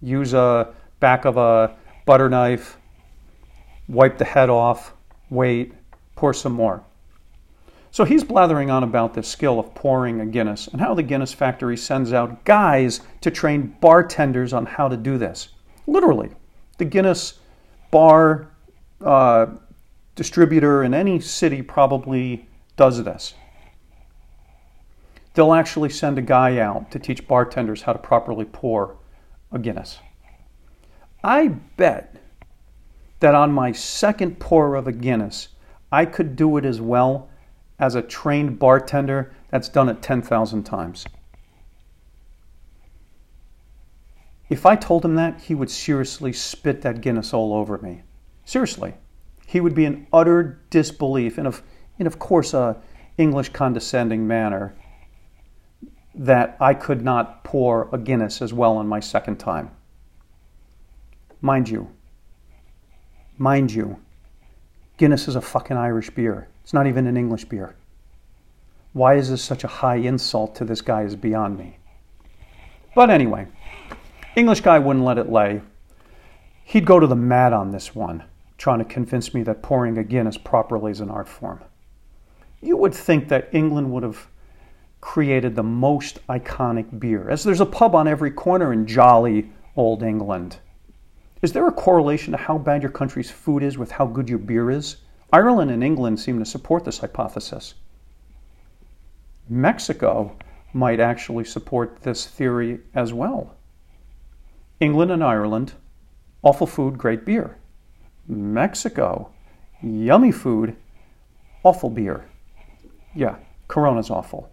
Use 0.00 0.34
a 0.34 0.74
back 1.00 1.24
of 1.24 1.36
a 1.36 1.76
butter 2.06 2.28
knife, 2.28 2.78
wipe 3.88 4.18
the 4.18 4.24
head 4.24 4.50
off, 4.50 4.94
wait, 5.30 5.72
pour 6.16 6.32
some 6.32 6.52
more. 6.52 6.82
So 7.90 8.04
he's 8.04 8.24
blathering 8.24 8.70
on 8.70 8.82
about 8.82 9.14
the 9.14 9.22
skill 9.22 9.60
of 9.60 9.72
pouring 9.74 10.20
a 10.20 10.26
Guinness 10.26 10.66
and 10.66 10.80
how 10.80 10.94
the 10.94 11.02
Guinness 11.02 11.32
factory 11.32 11.76
sends 11.76 12.12
out 12.12 12.44
guys 12.44 13.00
to 13.20 13.30
train 13.30 13.76
bartenders 13.80 14.52
on 14.52 14.66
how 14.66 14.88
to 14.88 14.96
do 14.96 15.16
this. 15.16 15.50
Literally, 15.86 16.30
the 16.78 16.84
Guinness 16.84 17.38
bar 17.92 18.50
uh, 19.00 19.46
distributor 20.16 20.82
in 20.82 20.92
any 20.92 21.20
city 21.20 21.62
probably 21.62 22.48
does 22.76 23.04
this. 23.04 23.34
They'll 25.34 25.52
actually 25.52 25.90
send 25.90 26.16
a 26.16 26.22
guy 26.22 26.58
out 26.58 26.90
to 26.92 26.98
teach 26.98 27.26
bartenders 27.26 27.82
how 27.82 27.92
to 27.92 27.98
properly 27.98 28.44
pour 28.44 28.96
a 29.52 29.58
Guinness. 29.58 29.98
I 31.22 31.48
bet 31.76 32.16
that 33.20 33.34
on 33.34 33.52
my 33.52 33.72
second 33.72 34.38
pour 34.38 34.76
of 34.76 34.86
a 34.86 34.92
Guinness, 34.92 35.48
I 35.90 36.06
could 36.06 36.36
do 36.36 36.56
it 36.56 36.64
as 36.64 36.80
well 36.80 37.28
as 37.78 37.94
a 37.94 38.02
trained 38.02 38.58
bartender 38.58 39.32
that's 39.50 39.68
done 39.68 39.88
it 39.88 40.02
10,000 40.02 40.62
times. 40.62 41.04
If 44.48 44.66
I 44.66 44.76
told 44.76 45.04
him 45.04 45.16
that, 45.16 45.40
he 45.40 45.54
would 45.54 45.70
seriously 45.70 46.32
spit 46.32 46.82
that 46.82 47.00
Guinness 47.00 47.32
all 47.32 47.54
over 47.54 47.78
me. 47.78 48.02
Seriously. 48.44 48.94
He 49.46 49.60
would 49.60 49.74
be 49.74 49.84
in 49.84 50.06
utter 50.12 50.60
disbelief, 50.70 51.38
and 51.38 51.46
of, 51.46 51.62
and 51.98 52.06
of 52.06 52.18
course, 52.18 52.54
a 52.54 52.76
English 53.16 53.50
condescending 53.50 54.26
manner, 54.26 54.74
that 56.14 56.56
I 56.60 56.74
could 56.74 57.02
not 57.02 57.42
pour 57.44 57.88
a 57.92 57.98
Guinness 57.98 58.40
as 58.40 58.52
well 58.52 58.76
on 58.76 58.86
my 58.86 59.00
second 59.00 59.36
time. 59.36 59.70
Mind 61.40 61.68
you, 61.68 61.90
mind 63.36 63.72
you, 63.72 63.98
Guinness 64.96 65.26
is 65.26 65.36
a 65.36 65.40
fucking 65.40 65.76
Irish 65.76 66.10
beer. 66.10 66.48
It's 66.62 66.72
not 66.72 66.86
even 66.86 67.06
an 67.06 67.16
English 67.16 67.46
beer. 67.46 67.74
Why 68.92 69.14
is 69.16 69.28
this 69.28 69.42
such 69.42 69.64
a 69.64 69.68
high 69.68 69.96
insult 69.96 70.54
to 70.56 70.64
this 70.64 70.80
guy 70.80 71.02
is 71.02 71.16
beyond 71.16 71.58
me. 71.58 71.78
But 72.94 73.10
anyway, 73.10 73.48
English 74.36 74.60
guy 74.60 74.78
wouldn't 74.78 75.04
let 75.04 75.18
it 75.18 75.28
lay. 75.28 75.62
He'd 76.62 76.86
go 76.86 77.00
to 77.00 77.06
the 77.08 77.16
mat 77.16 77.52
on 77.52 77.72
this 77.72 77.92
one, 77.92 78.22
trying 78.56 78.78
to 78.78 78.84
convince 78.84 79.34
me 79.34 79.42
that 79.42 79.62
pouring 79.62 79.98
a 79.98 80.04
Guinness 80.04 80.38
properly 80.38 80.92
is 80.92 81.00
an 81.00 81.10
art 81.10 81.28
form. 81.28 81.60
You 82.62 82.76
would 82.76 82.94
think 82.94 83.28
that 83.28 83.48
England 83.52 83.92
would 83.92 84.04
have 84.04 84.28
created 85.04 85.54
the 85.54 85.62
most 85.62 86.26
iconic 86.28 86.98
beer, 86.98 87.28
as 87.28 87.44
there's 87.44 87.60
a 87.60 87.66
pub 87.66 87.94
on 87.94 88.08
every 88.08 88.30
corner 88.30 88.72
in 88.72 88.86
jolly 88.86 89.52
old 89.76 90.02
England. 90.02 90.56
Is 91.42 91.52
there 91.52 91.68
a 91.68 91.72
correlation 91.72 92.32
to 92.32 92.38
how 92.38 92.56
bad 92.56 92.82
your 92.82 92.90
country's 92.90 93.30
food 93.30 93.62
is 93.62 93.76
with 93.76 93.90
how 93.90 94.06
good 94.06 94.30
your 94.30 94.38
beer 94.38 94.70
is? 94.70 94.96
Ireland 95.30 95.70
and 95.70 95.84
England 95.84 96.18
seem 96.20 96.38
to 96.38 96.46
support 96.46 96.86
this 96.86 97.00
hypothesis. 97.00 97.74
Mexico 99.46 100.38
might 100.72 101.00
actually 101.00 101.44
support 101.44 102.00
this 102.00 102.26
theory 102.26 102.80
as 102.94 103.12
well. 103.12 103.54
England 104.80 105.10
and 105.10 105.22
Ireland, 105.22 105.74
awful 106.42 106.66
food, 106.66 106.96
great 106.96 107.26
beer. 107.26 107.58
Mexico, 108.26 109.30
yummy 109.82 110.32
food, 110.32 110.74
awful 111.62 111.90
beer. 111.90 112.24
Yeah, 113.14 113.36
Corona's 113.68 114.08
awful. 114.08 114.50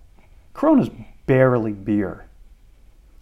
Corona's 0.53 0.89
barely 1.25 1.73
beer. 1.73 2.25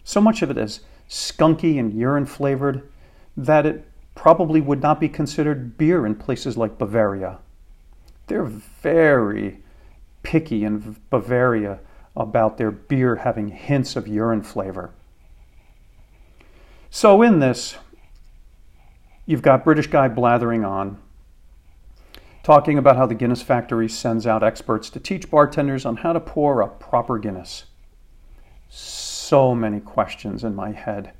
So 0.04 0.20
much 0.20 0.42
of 0.42 0.50
it 0.50 0.58
is 0.58 0.80
skunky 1.08 1.78
and 1.78 1.92
urine 1.92 2.26
flavored 2.26 2.88
that 3.36 3.66
it 3.66 3.86
probably 4.14 4.60
would 4.60 4.82
not 4.82 5.00
be 5.00 5.08
considered 5.08 5.78
beer 5.78 6.04
in 6.04 6.14
places 6.14 6.56
like 6.56 6.78
Bavaria. 6.78 7.38
They're 8.26 8.44
very 8.44 9.62
picky 10.22 10.64
in 10.64 10.96
Bavaria 11.10 11.80
about 12.16 12.58
their 12.58 12.70
beer 12.70 13.16
having 13.16 13.48
hints 13.48 13.96
of 13.96 14.06
urine 14.06 14.42
flavor. 14.42 14.90
So, 16.90 17.22
in 17.22 17.38
this, 17.38 17.76
you've 19.26 19.42
got 19.42 19.64
British 19.64 19.86
guy 19.86 20.08
blathering 20.08 20.64
on, 20.64 20.98
talking 22.50 22.78
about 22.78 22.96
how 22.96 23.06
the 23.06 23.14
Guinness 23.14 23.42
factory 23.42 23.88
sends 23.88 24.26
out 24.26 24.42
experts 24.42 24.90
to 24.90 24.98
teach 24.98 25.30
bartenders 25.30 25.86
on 25.86 25.98
how 25.98 26.12
to 26.12 26.18
pour 26.18 26.60
a 26.60 26.66
proper 26.66 27.16
Guinness. 27.16 27.66
So 28.68 29.54
many 29.54 29.78
questions 29.78 30.42
in 30.42 30.56
my 30.56 30.72
head. 30.72 31.12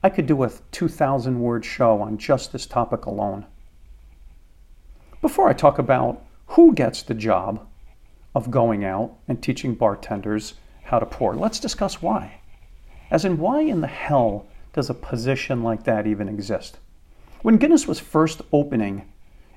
I 0.00 0.10
could 0.10 0.28
do 0.28 0.44
a 0.44 0.52
2,000 0.70 1.40
word 1.40 1.64
show 1.64 2.00
on 2.00 2.18
just 2.18 2.52
this 2.52 2.66
topic 2.66 3.04
alone. 3.04 3.46
Before 5.20 5.48
I 5.48 5.54
talk 5.54 5.76
about 5.76 6.22
who 6.46 6.72
gets 6.72 7.02
the 7.02 7.14
job 7.14 7.66
of 8.32 8.52
going 8.52 8.84
out 8.84 9.16
and 9.26 9.42
teaching 9.42 9.74
bartenders 9.74 10.54
how 10.84 11.00
to 11.00 11.06
pour, 11.06 11.34
let's 11.34 11.58
discuss 11.58 12.00
why. 12.00 12.42
As 13.10 13.24
in, 13.24 13.38
why 13.38 13.62
in 13.62 13.80
the 13.80 13.88
hell 13.88 14.46
does 14.72 14.88
a 14.88 14.94
position 14.94 15.64
like 15.64 15.82
that 15.82 16.06
even 16.06 16.28
exist? 16.28 16.78
When 17.42 17.56
Guinness 17.56 17.88
was 17.88 17.98
first 17.98 18.42
opening 18.52 19.04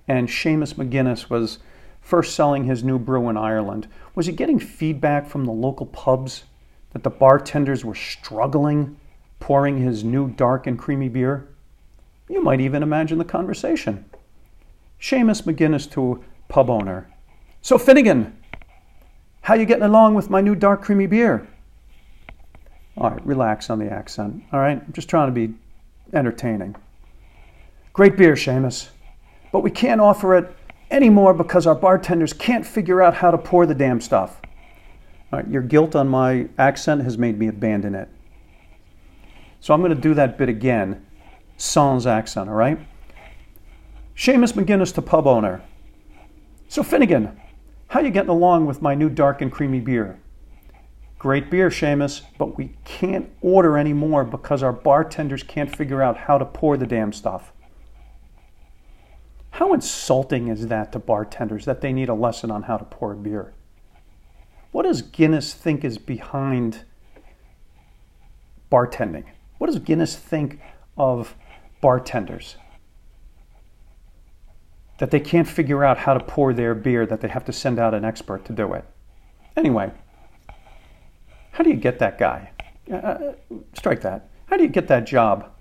and 0.08 0.28
Seamus 0.28 0.74
McGuinness 0.76 1.30
was 1.30 1.60
first 2.02 2.36
selling 2.36 2.66
his 2.66 2.84
new 2.84 3.00
brew 3.00 3.30
in 3.30 3.38
Ireland, 3.38 3.88
was 4.16 4.26
he 4.26 4.32
getting 4.32 4.60
feedback 4.60 5.28
from 5.28 5.46
the 5.46 5.52
local 5.52 5.86
pubs 5.86 6.44
that 6.94 7.04
the 7.04 7.10
bartenders 7.10 7.86
were 7.86 7.96
struggling 7.96 8.98
pouring 9.40 9.78
his 9.78 10.04
new 10.04 10.30
dark 10.30 10.68
and 10.68 10.78
creamy 10.78 11.10
beer? 11.10 11.48
You 12.30 12.44
might 12.44 12.62
even 12.62 12.84
imagine 12.84 13.18
the 13.18 13.26
conversation. 13.26 14.06
Seamus 15.00 15.44
McGuinness 15.44 15.90
to 15.92 16.24
pub 16.48 16.70
owner. 16.70 17.10
So 17.62 17.78
Finnegan, 17.78 18.38
how 19.42 19.56
you 19.56 19.66
getting 19.66 19.84
along 19.84 20.16
with 20.16 20.30
my 20.30 20.42
new 20.42 20.56
dark 20.56 20.82
creamy 20.82 21.08
beer? 21.08 21.48
All 22.98 23.10
right, 23.10 23.26
relax 23.26 23.70
on 23.70 23.80
the 23.80 23.92
accent. 23.92 24.44
All 24.52 24.60
right, 24.60 24.82
I'm 24.86 24.94
just 24.94 25.10
trying 25.10 25.28
to 25.28 25.48
be 25.48 25.54
entertaining. 26.14 26.76
Great 27.94 28.18
beer, 28.18 28.34
Seamus, 28.34 28.90
but 29.52 29.62
we 29.62 29.72
can't 29.72 30.02
offer 30.02 30.36
it 30.36 30.56
anymore 30.90 31.34
because 31.34 31.66
our 31.68 31.76
bartenders 31.76 32.34
can't 32.34 32.66
figure 32.66 33.02
out 33.02 33.16
how 33.16 33.32
to 33.32 33.38
pour 33.38 33.66
the 33.66 33.76
damn 33.76 34.02
stuff. 34.02 34.42
Your 35.48 35.62
guilt 35.62 35.96
on 35.96 36.10
my 36.10 36.50
accent 36.58 37.04
has 37.04 37.18
made 37.18 37.40
me 37.40 37.48
abandon 37.48 37.96
it. 37.96 38.10
So 39.62 39.74
I'm 39.74 39.82
going 39.82 39.96
to 39.96 40.02
do 40.02 40.14
that 40.16 40.38
bit 40.38 40.50
again, 40.50 41.06
sans 41.56 42.06
accent, 42.06 42.50
all 42.50 42.56
right? 42.56 42.80
Seamus 44.16 44.54
McGinnis 44.54 44.94
to 44.96 45.02
pub 45.02 45.28
owner. 45.28 45.62
So 46.68 46.84
Finnegan, 46.84 47.40
how 47.88 48.02
you 48.02 48.10
getting 48.10 48.30
along 48.30 48.66
with 48.66 48.82
my 48.82 48.96
new 48.96 49.10
dark 49.10 49.42
and 49.42 49.52
creamy 49.52 49.80
beer? 49.80 50.20
Great 51.18 51.52
beer, 51.52 51.70
Seamus, 51.70 52.22
but 52.38 52.58
we 52.58 52.76
can't 52.84 53.30
order 53.42 53.78
any 53.78 53.94
more 53.94 54.24
because 54.26 54.64
our 54.64 54.74
bartenders 54.74 55.44
can't 55.44 55.74
figure 55.74 56.02
out 56.02 56.18
how 56.18 56.38
to 56.38 56.46
pour 56.46 56.76
the 56.78 56.88
damn 56.88 57.14
stuff. 57.14 57.54
How 59.62 59.74
insulting 59.74 60.48
is 60.48 60.70
that 60.70 60.92
to 60.92 60.98
bartenders 60.98 61.66
that 61.66 61.82
they 61.82 61.94
need 61.94 62.10
a 62.10 62.16
lesson 62.16 62.50
on 62.50 62.64
how 62.64 62.78
to 62.78 62.84
pour 62.84 63.14
a 63.14 63.16
beer? 63.16 63.54
What 64.72 64.88
does 64.88 65.04
Guinness 65.04 65.54
think 65.54 65.86
is 65.86 66.00
behind 66.00 66.84
bartending? 68.72 69.26
What 69.60 69.68
does 69.68 69.78
Guinness 69.78 70.16
think 70.16 70.60
of 70.98 71.36
bartenders? 71.80 72.56
That 74.98 75.12
they 75.12 75.20
can't 75.20 75.48
figure 75.48 75.86
out 75.86 76.00
how 76.00 76.16
to 76.16 76.24
pour 76.24 76.54
their 76.54 76.74
beer, 76.74 77.06
that 77.06 77.22
they 77.22 77.28
have 77.28 77.46
to 77.46 77.54
send 77.54 77.78
out 77.78 77.94
an 77.94 78.04
expert 78.04 78.44
to 78.46 78.54
do 78.54 78.74
it. 78.74 78.84
Anyway, 79.56 79.92
how 81.52 81.64
do 81.64 81.70
you 81.70 81.76
get 81.76 82.00
that 82.00 82.18
guy? 82.18 82.50
Uh, 82.92 82.96
uh 82.96 83.34
strike 83.76 84.02
that. 84.02 84.28
How 84.48 84.58
do 84.58 84.64
you 84.64 84.70
get 84.70 84.88
that 84.88 85.06
job 85.06 85.52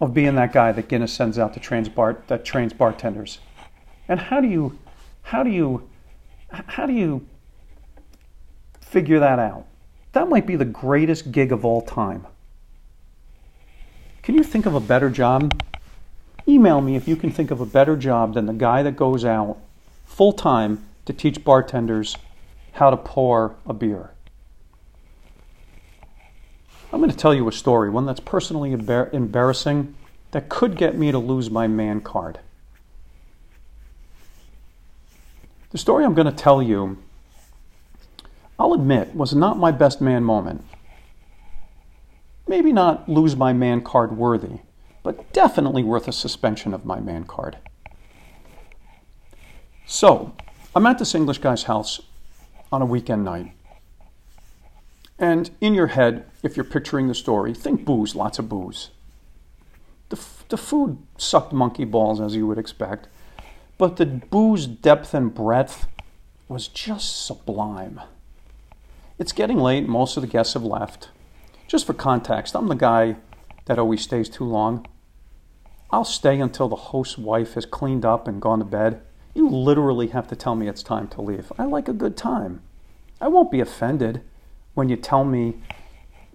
of 0.00 0.14
being 0.14 0.34
that 0.36 0.52
guy 0.52 0.72
that 0.72 0.88
Guinness 0.88 1.12
sends 1.12 1.38
out 1.38 1.54
to 1.54 1.60
trains 1.60 1.88
bar, 1.88 2.22
that 2.28 2.44
trains 2.44 2.72
bartenders? 2.72 3.38
And 4.08 4.20
how 4.20 4.40
do 4.40 4.48
you, 4.48 4.78
how 5.22 5.42
do 5.42 5.50
you, 5.50 5.88
how 6.50 6.86
do 6.86 6.92
you 6.92 7.26
figure 8.80 9.18
that 9.20 9.38
out? 9.38 9.66
That 10.12 10.28
might 10.28 10.46
be 10.46 10.56
the 10.56 10.64
greatest 10.64 11.32
gig 11.32 11.52
of 11.52 11.64
all 11.64 11.82
time. 11.82 12.26
Can 14.22 14.34
you 14.34 14.42
think 14.42 14.66
of 14.66 14.74
a 14.74 14.80
better 14.80 15.10
job? 15.10 15.62
Email 16.46 16.80
me 16.80 16.96
if 16.96 17.06
you 17.06 17.16
can 17.16 17.30
think 17.30 17.50
of 17.50 17.60
a 17.60 17.66
better 17.66 17.96
job 17.96 18.34
than 18.34 18.46
the 18.46 18.52
guy 18.52 18.82
that 18.82 18.96
goes 18.96 19.24
out 19.24 19.58
full 20.06 20.32
time 20.32 20.84
to 21.04 21.12
teach 21.12 21.44
bartenders 21.44 22.16
how 22.72 22.90
to 22.90 22.96
pour 22.96 23.54
a 23.66 23.72
beer. 23.72 24.10
I'm 26.92 27.00
going 27.00 27.10
to 27.10 27.16
tell 27.16 27.34
you 27.34 27.46
a 27.48 27.52
story, 27.52 27.90
one 27.90 28.06
that's 28.06 28.20
personally 28.20 28.74
embar- 28.74 29.12
embarrassing 29.12 29.94
that 30.30 30.48
could 30.48 30.76
get 30.76 30.96
me 30.96 31.12
to 31.12 31.18
lose 31.18 31.50
my 31.50 31.66
man 31.66 32.00
card. 32.00 32.40
The 35.70 35.78
story 35.78 36.04
I'm 36.04 36.14
going 36.14 36.26
to 36.26 36.32
tell 36.32 36.62
you, 36.62 36.98
I'll 38.58 38.72
admit, 38.72 39.14
was 39.14 39.34
not 39.34 39.58
my 39.58 39.70
best 39.70 40.00
man 40.00 40.24
moment 40.24 40.64
maybe 42.48 42.72
not 42.72 43.08
lose 43.08 43.36
my 43.36 43.52
man 43.52 43.82
card 43.82 44.16
worthy, 44.16 44.60
but 45.02 45.32
definitely 45.32 45.82
worth 45.82 46.08
a 46.08 46.12
suspension 46.12 46.72
of 46.74 46.84
my 46.84 46.98
man 46.98 47.24
card. 47.24 47.58
So, 49.86 50.34
I'm 50.74 50.86
at 50.86 50.98
this 50.98 51.14
English 51.14 51.38
guy's 51.38 51.64
house 51.64 52.00
on 52.72 52.82
a 52.82 52.86
weekend 52.86 53.24
night. 53.24 53.52
And 55.18 55.50
in 55.60 55.74
your 55.74 55.88
head, 55.88 56.24
if 56.42 56.56
you're 56.56 56.64
picturing 56.64 57.08
the 57.08 57.14
story, 57.14 57.52
think 57.52 57.84
booze, 57.84 58.14
lots 58.14 58.38
of 58.38 58.48
booze. 58.48 58.90
The, 60.10 60.16
f- 60.16 60.44
the 60.48 60.56
food 60.56 60.98
sucked 61.16 61.52
monkey 61.52 61.84
balls, 61.84 62.20
as 62.20 62.36
you 62.36 62.46
would 62.46 62.58
expect, 62.58 63.08
but 63.76 63.96
the 63.96 64.06
booze 64.06 64.66
depth 64.66 65.14
and 65.14 65.34
breadth 65.34 65.86
was 66.48 66.68
just 66.68 67.26
sublime. 67.26 68.00
It's 69.18 69.32
getting 69.32 69.58
late, 69.58 69.88
most 69.88 70.16
of 70.16 70.20
the 70.20 70.28
guests 70.28 70.54
have 70.54 70.62
left. 70.62 71.10
Just 71.66 71.86
for 71.86 71.94
context, 71.94 72.54
I'm 72.54 72.68
the 72.68 72.74
guy 72.74 73.16
that 73.66 73.78
always 73.78 74.02
stays 74.02 74.28
too 74.28 74.44
long. 74.44 74.86
I'll 75.90 76.04
stay 76.04 76.40
until 76.40 76.68
the 76.68 76.76
host's 76.76 77.18
wife 77.18 77.54
has 77.54 77.66
cleaned 77.66 78.04
up 78.04 78.28
and 78.28 78.40
gone 78.40 78.60
to 78.60 78.64
bed, 78.64 79.02
You 79.34 79.48
literally 79.48 80.08
have 80.08 80.28
to 80.28 80.36
tell 80.36 80.54
me 80.54 80.68
it's 80.68 80.82
time 80.82 81.08
to 81.08 81.22
leave. 81.22 81.52
I 81.58 81.64
like 81.64 81.88
a 81.88 81.92
good 81.92 82.16
time. 82.16 82.62
I 83.20 83.28
won't 83.28 83.50
be 83.50 83.60
offended 83.60 84.22
when 84.78 84.88
you 84.88 84.94
tell 84.94 85.24
me, 85.24 85.54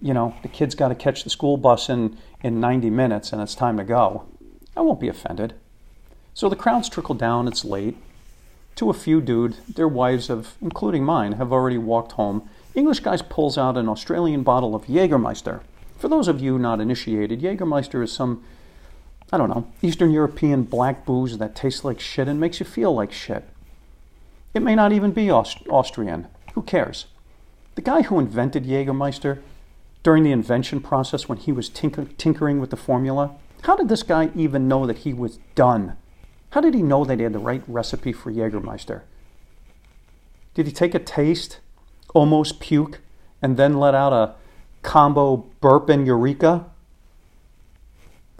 you 0.02 0.12
know, 0.12 0.34
the 0.42 0.48
kid's 0.48 0.74
got 0.74 0.88
to 0.88 0.94
catch 0.94 1.24
the 1.24 1.30
school 1.30 1.56
bus 1.56 1.88
in, 1.88 2.14
in 2.42 2.60
90 2.60 2.90
minutes 2.90 3.32
and 3.32 3.40
it's 3.40 3.54
time 3.54 3.78
to 3.78 3.84
go. 3.84 4.26
I 4.76 4.82
won't 4.82 5.00
be 5.00 5.08
offended. 5.08 5.54
So 6.34 6.50
the 6.50 6.54
crowds 6.54 6.90
trickle 6.90 7.14
down, 7.14 7.48
it's 7.48 7.64
late. 7.64 7.96
To 8.76 8.90
a 8.90 8.92
few 8.92 9.22
dude, 9.22 9.56
their 9.66 9.88
wives 9.88 10.28
have, 10.28 10.56
including 10.60 11.04
mine, 11.04 11.32
have 11.32 11.52
already 11.52 11.78
walked 11.78 12.12
home. 12.12 12.46
English 12.74 13.00
guys 13.00 13.22
pulls 13.22 13.56
out 13.56 13.78
an 13.78 13.88
Australian 13.88 14.42
bottle 14.42 14.74
of 14.74 14.84
Jägermeister. 14.84 15.62
For 15.96 16.08
those 16.08 16.28
of 16.28 16.42
you 16.42 16.58
not 16.58 16.82
initiated, 16.82 17.40
Jägermeister 17.40 18.04
is 18.04 18.12
some, 18.12 18.44
I 19.32 19.38
don't 19.38 19.48
know, 19.48 19.72
Eastern 19.80 20.10
European 20.10 20.64
black 20.64 21.06
booze 21.06 21.38
that 21.38 21.56
tastes 21.56 21.82
like 21.82 21.98
shit 21.98 22.28
and 22.28 22.38
makes 22.38 22.60
you 22.60 22.66
feel 22.66 22.94
like 22.94 23.10
shit. 23.10 23.48
It 24.52 24.60
may 24.60 24.74
not 24.74 24.92
even 24.92 25.12
be 25.12 25.30
Aust- 25.30 25.66
Austrian. 25.70 26.26
Who 26.52 26.60
cares? 26.60 27.06
The 27.74 27.82
guy 27.82 28.02
who 28.02 28.18
invented 28.18 28.64
Jägermeister, 28.64 29.40
during 30.02 30.22
the 30.22 30.32
invention 30.32 30.80
process 30.80 31.28
when 31.28 31.38
he 31.38 31.50
was 31.50 31.68
tinker- 31.68 32.08
tinkering 32.18 32.60
with 32.60 32.70
the 32.70 32.76
formula, 32.76 33.34
how 33.62 33.74
did 33.74 33.88
this 33.88 34.02
guy 34.02 34.30
even 34.34 34.68
know 34.68 34.86
that 34.86 34.98
he 34.98 35.14
was 35.14 35.38
done? 35.54 35.96
How 36.50 36.60
did 36.60 36.74
he 36.74 36.82
know 36.82 37.04
that 37.04 37.18
he 37.18 37.24
had 37.24 37.32
the 37.32 37.38
right 37.38 37.62
recipe 37.66 38.12
for 38.12 38.30
Jägermeister? 38.30 39.02
Did 40.54 40.66
he 40.66 40.72
take 40.72 40.94
a 40.94 41.00
taste, 41.00 41.58
almost 42.14 42.60
puke, 42.60 43.00
and 43.42 43.56
then 43.56 43.80
let 43.80 43.94
out 43.94 44.12
a 44.12 44.34
combo 44.82 45.48
burp 45.60 45.88
and 45.88 46.06
eureka? 46.06 46.66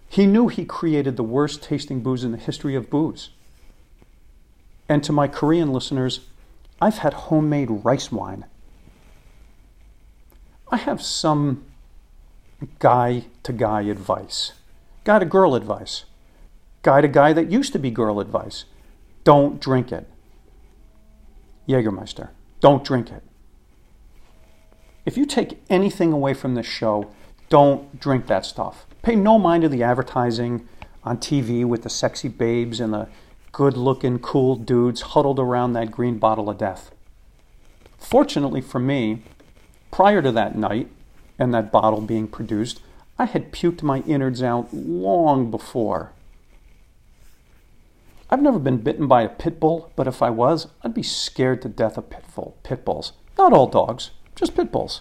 He 0.09 0.27
knew 0.27 0.47
he 0.47 0.65
created 0.65 1.17
the 1.17 1.25
worst 1.25 1.61
tasting 1.63 2.01
booze 2.01 2.23
in 2.23 2.31
the 2.31 2.39
history 2.39 2.77
of 2.77 2.89
booze. 2.89 3.31
And 4.89 5.03
to 5.03 5.13
my 5.13 5.27
Korean 5.27 5.73
listeners, 5.73 6.21
I've 6.81 6.99
had 6.99 7.15
homemade 7.15 7.85
rice 7.85 8.13
wine. 8.13 8.45
I 10.71 10.77
have 10.77 11.03
some 11.03 11.65
guy 12.79 13.27
to 13.43 13.53
guy 13.53 13.83
advice, 13.83 14.53
guy 15.05 15.19
to 15.19 15.25
girl 15.25 15.55
advice 15.55 16.05
guy 16.85 17.01
to 17.01 17.09
guy 17.09 17.33
that 17.33 17.51
used 17.51 17.73
to 17.73 17.79
be 17.81 17.91
girl 17.91 18.21
advice. 18.21 18.67
Don't 19.25 19.61
drink 19.61 19.91
it. 19.91 20.07
Jägermeister. 21.67 22.29
Don't 22.61 22.85
drink 22.85 23.11
it. 23.11 23.23
If 25.05 25.17
you 25.17 25.27
take 25.27 25.61
anything 25.69 26.13
away 26.13 26.35
from 26.35 26.55
this 26.55 26.67
show, 26.67 27.11
don't 27.49 27.99
drink 27.99 28.27
that 28.27 28.45
stuff. 28.47 28.87
Pay 29.03 29.17
no 29.17 29.39
mind 29.39 29.63
to 29.63 29.69
the 29.69 29.83
advertising 29.83 30.69
on 31.03 31.19
TV 31.19 31.65
with 31.65 31.83
the 31.83 31.91
sexy 31.91 32.29
babes 32.29 32.81
and 32.81 32.93
the 32.93 33.09
good 33.53 33.77
looking, 33.77 34.19
cool 34.19 34.57
dudes 34.57 35.01
huddled 35.01 35.39
around 35.39 35.73
that 35.73 35.91
green 35.91 36.19
bottle 36.19 36.51
of 36.51 36.59
death. 36.59 36.91
Fortunately 37.99 38.61
for 38.61 38.79
me, 38.79 39.23
prior 39.95 40.21
to 40.21 40.33
that 40.33 40.59
night 40.59 40.89
and 41.39 41.55
that 41.55 41.71
bottle 41.71 42.01
being 42.01 42.27
produced, 42.27 42.81
I 43.17 43.27
had 43.27 43.53
puked 43.53 43.81
my 43.81 44.01
innards 44.01 44.43
out 44.43 44.75
long 44.75 45.53
before. 45.53 46.11
I've 48.29 48.43
never 48.43 48.59
been 48.59 48.79
bitten 48.79 49.07
by 49.07 49.23
a 49.23 49.29
pit 49.29 49.61
bull, 49.61 49.93
but 49.95 50.09
if 50.09 50.21
I 50.21 50.31
was, 50.31 50.67
I'd 50.83 50.95
be 50.95 51.05
scared 51.05 51.63
to 51.63 51.69
death 51.69 51.97
of 51.97 52.11
pit, 52.11 52.25
bull, 52.35 52.57
pit 52.65 52.85
bulls. 52.85 53.13
Not 53.39 53.53
all 53.53 53.69
dogs, 53.69 54.11
just 54.35 54.57
pit 54.57 54.73
bulls. 54.73 55.01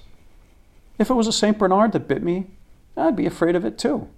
If 1.00 1.10
it 1.10 1.16
was 1.16 1.26
a 1.26 1.34
St. 1.34 1.58
Bernard 1.58 1.92
that 1.94 2.08
bit 2.08 2.22
me, 2.22 2.46
I'd 2.96 3.16
be 3.16 3.26
afraid 3.26 3.56
of 3.56 3.66
it 3.66 3.80
too. 3.80 4.10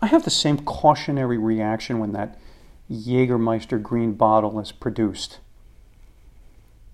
I 0.00 0.06
have 0.06 0.24
the 0.24 0.30
same 0.30 0.58
cautionary 0.64 1.38
reaction 1.38 2.00
when 2.00 2.10
that 2.14 2.40
Jägermeister 2.90 3.80
green 3.80 4.14
bottle 4.14 4.58
is 4.58 4.72
produced. 4.72 5.38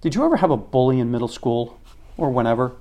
Did 0.02 0.14
you 0.14 0.26
ever 0.26 0.37
have 0.37 0.50
a 0.50 0.58
bully 0.58 1.00
in 1.00 1.11
middle 1.11 1.26
school 1.26 1.80
or 2.18 2.28
whenever? 2.30 2.76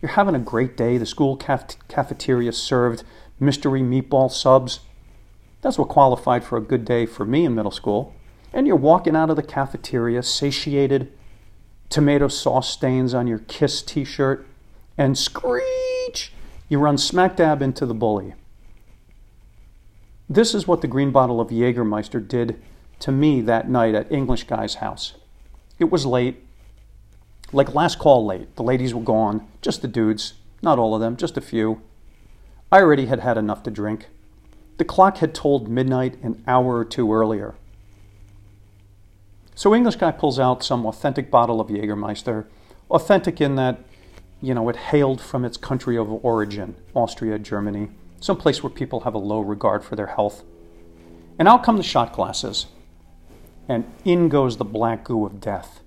You're 0.00 0.12
having 0.12 0.34
a 0.34 0.40
great 0.40 0.76
day, 0.76 0.96
the 0.96 1.04
school 1.04 1.36
caf- 1.36 1.76
cafeteria 1.88 2.52
served 2.52 3.04
mystery 3.38 3.82
meatball 3.82 4.30
subs 4.30 4.80
that's 5.60 5.78
what 5.78 5.88
qualified 5.88 6.44
for 6.44 6.56
a 6.56 6.62
good 6.62 6.84
day 6.84 7.06
for 7.06 7.24
me 7.24 7.44
in 7.44 7.54
middle 7.54 7.70
school. 7.70 8.14
And 8.52 8.66
you're 8.66 8.76
walking 8.76 9.16
out 9.16 9.30
of 9.30 9.36
the 9.36 9.42
cafeteria, 9.42 10.22
satiated, 10.22 11.12
tomato 11.88 12.28
sauce 12.28 12.70
stains 12.70 13.12
on 13.12 13.26
your 13.26 13.40
Kiss 13.40 13.82
t 13.82 14.04
shirt, 14.04 14.46
and 14.96 15.18
screech! 15.18 16.32
You 16.68 16.78
run 16.78 16.98
smack 16.98 17.36
dab 17.36 17.60
into 17.60 17.86
the 17.86 17.94
bully. 17.94 18.34
This 20.28 20.54
is 20.54 20.66
what 20.66 20.80
the 20.80 20.86
green 20.86 21.10
bottle 21.10 21.40
of 21.40 21.48
Jägermeister 21.48 22.26
did 22.26 22.60
to 23.00 23.10
me 23.10 23.40
that 23.42 23.68
night 23.68 23.94
at 23.94 24.10
English 24.12 24.44
Guy's 24.44 24.76
house. 24.76 25.14
It 25.78 25.90
was 25.90 26.04
late, 26.04 26.44
like 27.52 27.74
last 27.74 27.98
call 27.98 28.26
late. 28.26 28.54
The 28.56 28.62
ladies 28.62 28.94
were 28.94 29.02
gone, 29.02 29.46
just 29.62 29.82
the 29.82 29.88
dudes, 29.88 30.34
not 30.62 30.78
all 30.78 30.94
of 30.94 31.00
them, 31.00 31.16
just 31.16 31.36
a 31.36 31.40
few. 31.40 31.80
I 32.70 32.80
already 32.80 33.06
had 33.06 33.20
had 33.20 33.38
enough 33.38 33.62
to 33.62 33.70
drink. 33.70 34.08
The 34.76 34.84
clock 34.84 35.18
had 35.18 35.34
tolled 35.34 35.68
midnight 35.68 36.22
an 36.22 36.42
hour 36.46 36.76
or 36.76 36.84
two 36.84 37.12
earlier. 37.12 37.54
So 39.54 39.74
English 39.74 39.96
guy 39.96 40.12
pulls 40.12 40.38
out 40.38 40.62
some 40.62 40.86
authentic 40.86 41.30
bottle 41.30 41.60
of 41.60 41.68
Jägermeister, 41.68 42.46
authentic 42.90 43.40
in 43.40 43.56
that, 43.56 43.80
you 44.40 44.54
know, 44.54 44.68
it 44.68 44.76
hailed 44.76 45.20
from 45.20 45.44
its 45.44 45.56
country 45.56 45.96
of 45.96 46.24
origin, 46.24 46.76
Austria, 46.94 47.38
Germany, 47.38 47.88
some 48.20 48.36
place 48.36 48.62
where 48.62 48.70
people 48.70 49.00
have 49.00 49.14
a 49.14 49.18
low 49.18 49.40
regard 49.40 49.82
for 49.82 49.96
their 49.96 50.06
health. 50.06 50.44
And 51.38 51.48
out 51.48 51.64
come 51.64 51.76
the 51.76 51.82
shot 51.82 52.12
glasses, 52.12 52.66
and 53.68 53.84
in 54.04 54.28
goes 54.28 54.58
the 54.58 54.64
black 54.64 55.04
goo 55.04 55.26
of 55.26 55.40
death. 55.40 55.80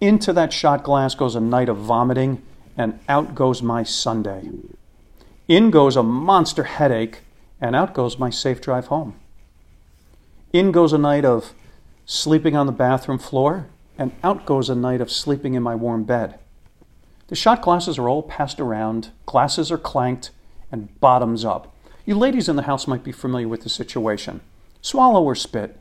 Into 0.00 0.32
that 0.32 0.52
shot 0.52 0.82
glass 0.82 1.14
goes 1.14 1.34
a 1.34 1.40
night 1.40 1.68
of 1.68 1.78
vomiting, 1.78 2.42
and 2.76 2.98
out 3.08 3.34
goes 3.34 3.62
my 3.62 3.82
Sunday. 3.82 4.48
In 5.48 5.70
goes 5.70 5.96
a 5.96 6.02
monster 6.02 6.64
headache, 6.64 7.20
and 7.60 7.76
out 7.76 7.94
goes 7.94 8.18
my 8.18 8.30
safe 8.30 8.60
drive 8.60 8.86
home. 8.86 9.14
In 10.52 10.72
goes 10.72 10.92
a 10.92 10.98
night 10.98 11.24
of 11.24 11.52
sleeping 12.06 12.56
on 12.56 12.66
the 12.66 12.72
bathroom 12.72 13.18
floor, 13.18 13.66
and 13.96 14.12
out 14.22 14.44
goes 14.44 14.68
a 14.68 14.74
night 14.74 15.00
of 15.00 15.10
sleeping 15.10 15.54
in 15.54 15.62
my 15.62 15.74
warm 15.74 16.04
bed. 16.04 16.38
The 17.28 17.36
shot 17.36 17.62
glasses 17.62 17.98
are 17.98 18.08
all 18.08 18.22
passed 18.22 18.60
around, 18.60 19.10
glasses 19.26 19.72
are 19.72 19.78
clanked, 19.78 20.30
and 20.70 20.98
bottoms 21.00 21.44
up. 21.44 21.74
You 22.04 22.18
ladies 22.18 22.48
in 22.48 22.56
the 22.56 22.62
house 22.62 22.86
might 22.86 23.04
be 23.04 23.12
familiar 23.12 23.48
with 23.48 23.62
the 23.62 23.68
situation. 23.68 24.40
Swallow 24.82 25.22
or 25.22 25.34
spit. 25.34 25.78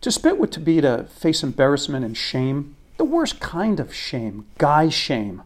To 0.00 0.10
spit 0.10 0.38
would 0.38 0.50
to 0.52 0.60
be 0.60 0.80
to 0.80 1.04
face 1.04 1.44
embarrassment 1.44 2.04
and 2.04 2.16
shame, 2.16 2.74
the 3.02 3.06
worst 3.06 3.40
kind 3.40 3.80
of 3.80 3.92
shame, 3.92 4.46
guy 4.58 4.88
shame. 4.88 5.42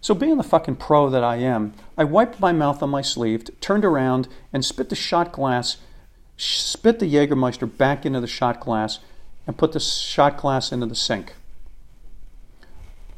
So, 0.00 0.14
being 0.14 0.38
the 0.38 0.42
fucking 0.42 0.76
pro 0.76 1.10
that 1.10 1.22
I 1.22 1.36
am, 1.36 1.74
I 1.98 2.04
wiped 2.04 2.40
my 2.40 2.50
mouth 2.50 2.82
on 2.82 2.88
my 2.88 3.02
sleeve, 3.02 3.44
turned 3.60 3.84
around, 3.84 4.26
and 4.54 4.64
spit 4.64 4.88
the 4.88 4.94
shot 4.94 5.32
glass, 5.32 5.76
spit 6.38 6.98
the 6.98 7.14
Jägermeister 7.14 7.76
back 7.76 8.06
into 8.06 8.22
the 8.22 8.26
shot 8.26 8.58
glass, 8.58 9.00
and 9.46 9.58
put 9.58 9.72
the 9.72 9.80
shot 9.80 10.38
glass 10.38 10.72
into 10.72 10.86
the 10.86 10.94
sink. 10.94 11.34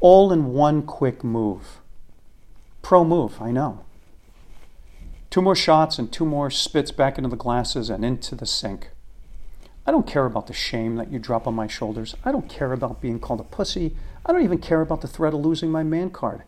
All 0.01 0.33
in 0.33 0.47
one 0.47 0.81
quick 0.81 1.23
move. 1.23 1.79
Pro 2.81 3.05
move, 3.05 3.41
I 3.41 3.51
know. 3.51 3.85
Two 5.29 5.41
more 5.41 5.55
shots 5.55 5.97
and 5.97 6.11
two 6.11 6.25
more 6.25 6.51
spits 6.51 6.91
back 6.91 7.17
into 7.17 7.29
the 7.29 7.37
glasses 7.37 7.89
and 7.89 8.03
into 8.03 8.35
the 8.35 8.45
sink. 8.45 8.89
I 9.87 9.91
don't 9.91 10.07
care 10.07 10.25
about 10.25 10.47
the 10.47 10.53
shame 10.53 10.95
that 10.95 11.11
you 11.11 11.19
drop 11.19 11.45
on 11.45 11.53
my 11.53 11.67
shoulders. 11.67 12.15
I 12.25 12.31
don't 12.31 12.49
care 12.49 12.73
about 12.73 13.01
being 13.01 13.19
called 13.19 13.39
a 13.39 13.43
pussy. 13.43 13.95
I 14.25 14.31
don't 14.31 14.43
even 14.43 14.57
care 14.57 14.81
about 14.81 15.01
the 15.01 15.07
threat 15.07 15.33
of 15.33 15.41
losing 15.41 15.69
my 15.69 15.83
man 15.83 16.09
card. 16.09 16.41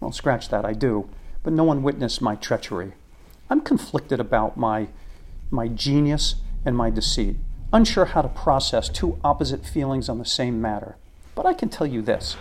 Well, 0.00 0.12
scratch 0.12 0.50
that, 0.50 0.66
I 0.66 0.74
do. 0.74 1.08
But 1.42 1.54
no 1.54 1.64
one 1.64 1.82
witnessed 1.82 2.20
my 2.20 2.34
treachery. 2.34 2.92
I'm 3.48 3.62
conflicted 3.62 4.20
about 4.20 4.58
my, 4.58 4.88
my 5.50 5.68
genius 5.68 6.36
and 6.64 6.76
my 6.76 6.90
deceit, 6.90 7.36
unsure 7.72 8.06
how 8.06 8.22
to 8.22 8.28
process 8.28 8.88
two 8.88 9.18
opposite 9.24 9.64
feelings 9.64 10.08
on 10.08 10.18
the 10.18 10.24
same 10.24 10.60
matter. 10.60 10.96
But 11.34 11.46
I 11.46 11.54
can 11.54 11.68
tell 11.68 11.86
you 11.86 12.02
this 12.02 12.36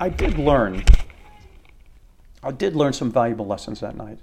I 0.00 0.08
did 0.08 0.36
learn. 0.36 0.84
I 2.42 2.50
did 2.50 2.74
learn 2.74 2.92
some 2.92 3.12
valuable 3.12 3.46
lessons 3.46 3.78
that 3.80 3.94
night. 3.94 4.18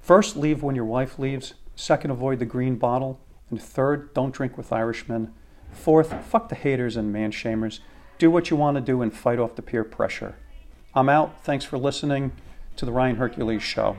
First, 0.00 0.36
leave 0.36 0.62
when 0.62 0.74
your 0.74 0.86
wife 0.86 1.18
leaves. 1.18 1.52
Second, 1.78 2.10
avoid 2.10 2.40
the 2.40 2.44
green 2.44 2.74
bottle. 2.74 3.20
And 3.50 3.62
third, 3.62 4.12
don't 4.12 4.34
drink 4.34 4.58
with 4.58 4.72
Irishmen. 4.72 5.32
Fourth, 5.70 6.12
fuck 6.26 6.48
the 6.48 6.56
haters 6.56 6.96
and 6.96 7.12
man 7.12 7.30
shamers. 7.30 7.78
Do 8.18 8.32
what 8.32 8.50
you 8.50 8.56
want 8.56 8.74
to 8.74 8.80
do 8.80 9.00
and 9.00 9.14
fight 9.14 9.38
off 9.38 9.54
the 9.54 9.62
peer 9.62 9.84
pressure. 9.84 10.34
I'm 10.92 11.08
out. 11.08 11.44
Thanks 11.44 11.64
for 11.64 11.78
listening 11.78 12.32
to 12.74 12.84
the 12.84 12.90
Ryon 12.90 13.14
Hercules 13.14 13.62
Show. 13.62 13.96